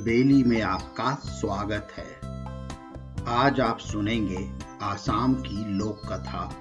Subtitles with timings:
[0.00, 2.20] बेली में आपका स्वागत है।
[3.28, 4.50] आज आप सुनेंगे
[4.82, 6.54] आसाम की लोक कथा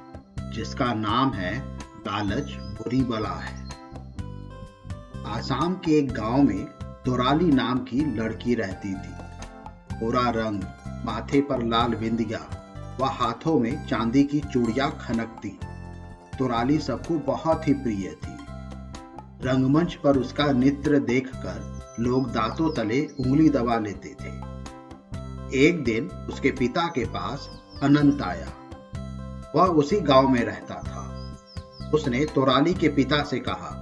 [0.53, 3.69] जिसका नाम है लालच बुरी बला है।
[5.25, 6.65] आसाम के एक गाँव में
[7.05, 9.13] तोराली नाम की लड़की रहती थी।
[9.99, 10.63] पूरा रंग,
[11.05, 12.39] माथे पर लाल बिंदिया
[12.99, 15.59] व हाथों में चांदी की चूड़िया खनकती।
[16.39, 18.37] तोराली सबको बहुत ही प्रिय थी।
[19.47, 24.29] रंगमंच पर उसका नृत्य देखकर लोग दांतों तले उंगली दबा लेते थे।
[25.57, 27.49] एक दिन उसके पिता के पास
[27.83, 28.47] अनंत आया।
[29.55, 31.05] वह उसी गाँव में रहता था।
[31.93, 33.75] उसने तोराली के पिता से कहा,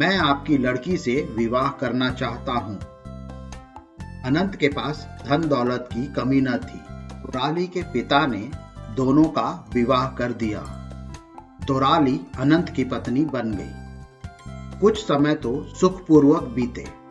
[0.00, 2.78] मैं आपकी लड़की से विवाह करना चाहता हूँ।
[4.24, 6.78] अनंत के पास धन दौलत की कमी न थी।
[7.22, 8.50] तोराली के पिता ने
[8.94, 10.60] दोनों का विवाह कर दिया।
[11.68, 13.82] तोराली अनंत की पत्नी बन गई।
[14.80, 17.01] कुछ समय तो सुखपूर्वक बीते।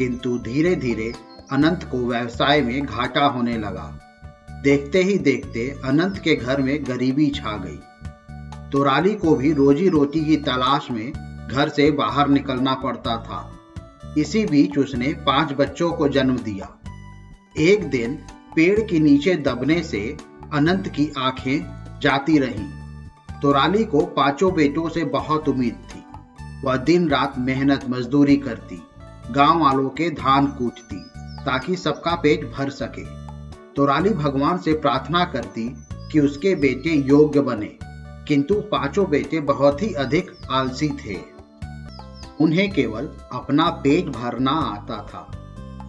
[0.00, 1.12] किंतु धीरे धीरे
[1.50, 4.00] अनंत को व्यवसाय में घाटा होने लगा।
[4.64, 7.78] देखते ही देखते अनंत के घर में गरीबी छा गई।
[8.70, 11.12] तोराली को भी रोजी रोटी की तलाश में
[11.52, 13.58] घर से बाहर निकलना पड़ता था।
[14.18, 16.82] इसी बीच उसने पाँच बच्चों को जन्म दिया।
[17.58, 18.18] एक दिन
[18.56, 20.16] पेड़ के नीचे दबने से
[20.52, 21.60] अनंत की आँखें
[22.02, 22.70] जाती रहीं।
[23.42, 26.04] तोराली को पाँचों बेटों से बहुत उम्मीद थी।
[26.64, 28.82] वह दिन रात मेहनत मजदूरी करती।
[29.30, 30.96] गाँव वालों के धान कूटती,
[31.44, 33.04] ताकि सबका पेट भर सके।
[33.76, 35.76] तोराली भगवान से प्रार्थना करती
[36.12, 37.78] कि उसके बेटे योग्य बने,
[38.28, 41.18] किंतु पाँचों बेटे बहुत ही अधिक आलसी थे।
[42.40, 45.30] उन्हें केवल अपना पेट भरना आता था।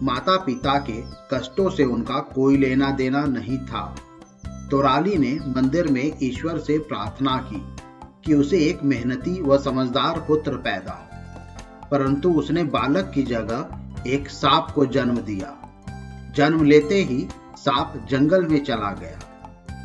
[0.02, 3.96] माता पिता के कष्टों से उनका कोई लेना देना नहीं था।
[4.70, 7.62] तोराली ने मंदिर में ईश्वर से प्रार्थना की
[8.24, 11.08] कि उसे एक मेहनती व समझदार पुत्र पैदा
[11.92, 15.56] परंतु उसने बालक की जगह एक सांप को जन्म दिया।
[16.36, 19.18] जन्म लेते ही सांप जंगल में चला गया।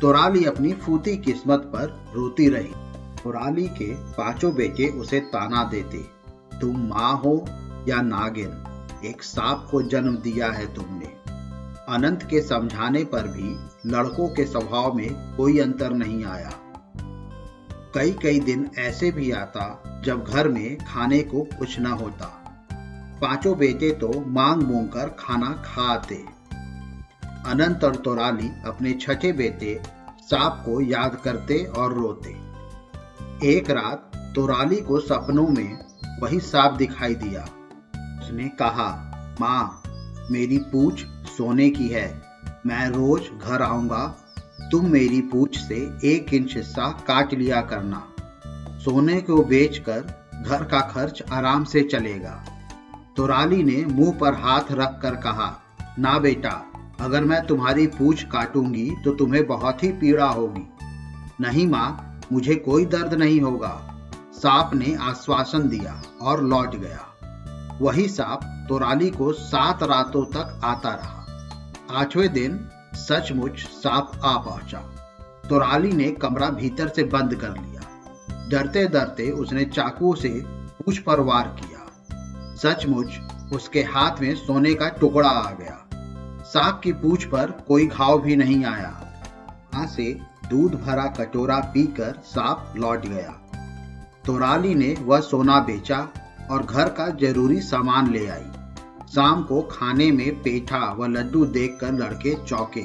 [0.00, 2.72] तोराली अपनी फूती किस्मत पर रोती रही।
[3.24, 5.98] तोराली के पाँचों बेटे उसे ताना देते,
[6.58, 7.44] तुम माँ हो
[7.88, 8.52] या नागिन,
[9.04, 11.06] एक सांप को जन्म दिया है तुमने।
[11.88, 13.56] अनंत के समझाने पर भी
[13.86, 16.50] लड़कों के स्वभाव में कोई अंतर नहीं आया।
[17.98, 22.26] कई कई दिन ऐसे भी आता जब घर में खाने को कुछ न होता।
[23.22, 26.14] पाँचों बेटे तो मांग मूंग कर खाना खाते।
[27.46, 29.82] अनंत और तोराली अपने छठे बेटे
[30.20, 32.30] सांप को याद करते और रोते।
[33.48, 35.78] एक रात तोराली को सपनों में
[36.22, 37.42] वही सांप दिखाई दिया।
[38.20, 38.88] उसने कहा,
[39.40, 39.82] माँ,
[40.30, 42.22] मेरी पूछ सोने की है।
[42.66, 44.27] मैं रोज घर आऊँगा
[44.60, 48.06] तुम मेरी पूछ से एक इंच हिस्सा काट लिया करना।
[48.78, 50.00] सोने को बेचकर
[50.46, 52.44] घर का खर्च आराम से चलेगा।
[53.16, 55.48] तो राली ने मुँह पर हाथ रख कर कहा,
[55.98, 56.64] ना बेटा,
[57.00, 60.66] अगर मैं तुम्हारी पूछ काटूँगी तो तुम्हें बहुत ही पीड़ा होगी।
[61.40, 63.74] नहीं माँ, मुझे कोई दर्द नहीं होगा।
[64.34, 70.94] सांप ने आश्वासन दिया और लौट गया। वही सांप तोराली को सात रातों तक आता
[70.94, 74.78] रहा। आठवें दिन सचमुच सांप आ पहुँचा।
[75.48, 77.80] तो राली ने कमरा भीतर से बंद कर लिया।
[78.48, 81.78] डरते डरते उसने चाकू से पूछ पर वार किया।
[82.56, 83.20] सचमुच
[83.52, 85.88] उसके हाथ में सोने का टुकड़ा आ गया।
[86.44, 89.04] सांप की पूछ पर कोई घाव भी नहीं आया।
[89.74, 90.20] वहाँ से
[90.50, 93.30] दूध भरा कटोरा पीकर सांप लौट गया।
[94.26, 96.08] तो राली ने वह सोना बेचा
[96.50, 98.46] और घर का ज़रूरी सामान ले आई।
[99.14, 102.82] शाम को खाने में पेठा व लड्डू देखकर लड़के चौके।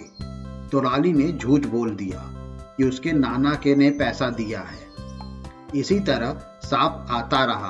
[0.69, 2.21] तो राली ने झूठ बोल दिया
[2.77, 4.81] कि उसके नाना के ने पैसा दिया है।
[5.79, 7.69] इसी तरह सांप आता रहा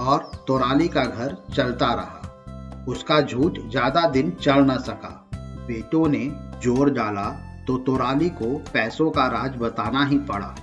[0.00, 5.18] और तोराली का घर चलता रहा। उसका झूठ ज़्यादा दिन चल न सका।
[5.66, 6.24] बेटों ने
[6.62, 7.28] ज़ोर डाला
[7.66, 10.54] तो तोराली को पैसों का राज बताना ही पड़ा।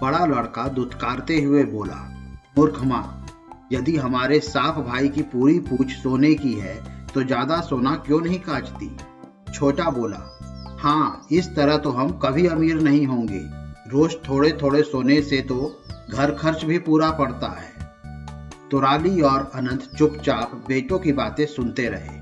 [0.00, 1.96] बड़ा लड़का दुत्कारते हुए बोला,
[2.58, 3.21] मूर्ख माँ
[3.72, 6.74] यदि हमारे साफ़ भाई की पूरी पूछ सोने की है
[7.14, 8.90] तो ज़्यादा सोना क्यों नहीं काटती
[9.52, 10.18] छोटा बोला
[10.80, 13.40] हाँ इस तरह तो हम कभी अमीर नहीं होंगे।
[13.90, 15.58] रोज थोड़े थोड़े सोने से तो
[16.10, 17.70] घर खर्च भी पूरा पड़ता है।
[18.70, 22.18] तुराली और अनंत चुपचाप बेटों की बातें सुनते रहे।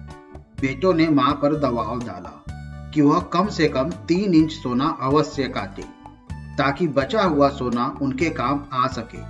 [0.61, 2.37] बेटों ने माँ पर दबाव डाला
[2.95, 5.83] कि वह कम से कम तीन इंच सोना अवश्य काटे,
[6.59, 9.23] ताकि बचा हुआ सोना उनके काम आ सके।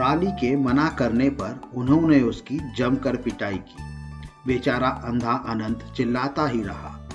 [0.00, 3.84] राली के मना करने पर उन्होंने उसकी जमकर पिटाई की।
[4.46, 7.08] बेचारा अंधा अनंत चिल्लाता ही रहा।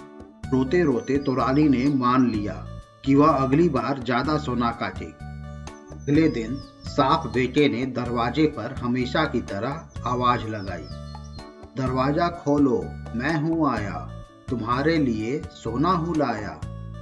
[0.54, 2.54] रोते रोते तो रानी ने मान लिया
[3.06, 6.56] कि वह अगली बार ज़्यादा सोना काटे। अगले दिन
[6.86, 10.88] साफ़ बेटे ने दरवाजे पर हमेशा की तरह आवाज़ लगाई।
[11.78, 12.81] दरवाज़ा खोलो,
[13.16, 13.98] मैं हूँ आया।
[14.50, 16.60] तुम्हारे लिए सोना हूँ लाया।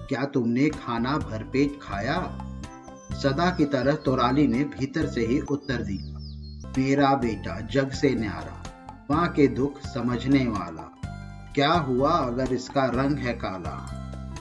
[0.09, 2.17] क्या तुमने खाना भरपेट खाया?
[3.13, 6.19] सदा की तरह तोराली ने भीतर से ही उत्तर दिया
[6.77, 8.63] मेरा बेटा, जग से न्यारा,
[9.11, 10.95] माँ के दुख समझने वाला,
[11.55, 13.87] क्या हुआ अगर इसका रंग है काला?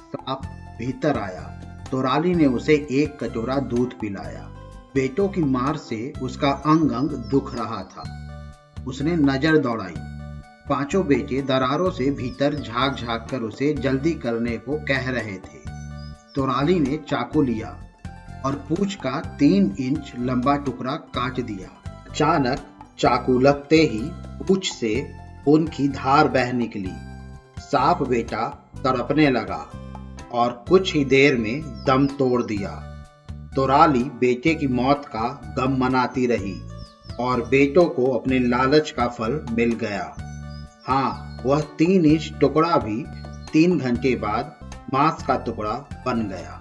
[0.08, 0.42] सांप
[0.78, 1.60] भीतर आया।
[1.90, 4.42] तोराली ने उसे एक कटोरा दूध पिलाया।
[4.94, 8.04] बेटों की मार से उसका अंग अंग दुख रहा था।
[8.88, 9.94] उसने नज़र दौड़ाई।
[10.68, 15.60] पाँचों बेटे दरारों से भीतर झाँक झाँक कर उसे जल्दी करने को कह रहे थे।
[16.34, 17.87] तोराली ने चाकू लिया।
[18.48, 21.68] और पूछ का तीन इंच लंबा टुकड़ा काट दिया।
[22.10, 22.60] अचानक
[22.98, 24.00] चाकू लगते ही
[24.44, 24.94] पूछ से
[25.44, 26.92] खून की धार बह निकली।
[27.60, 28.46] सांप बेटा
[28.84, 29.60] तड़पने लगा
[30.32, 32.70] और कुछ ही देर में दम तोड़ दिया।
[33.54, 35.28] तोराली बेटे की मौत का
[35.58, 36.54] गम मनाती रही
[37.20, 40.14] और बेटों को अपने लालच का फल मिल गया।
[40.86, 43.04] हाँ वह तीन इंच टुकड़ा भी
[43.52, 44.54] तीन घंटे बाद
[44.92, 45.74] मांस का टुकड़ा
[46.06, 46.60] बन गया।